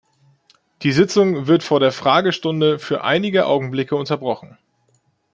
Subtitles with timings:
[0.81, 4.57] Die Sitzung wird vor der Fragestunde für einige Augenblicke unterbrochen.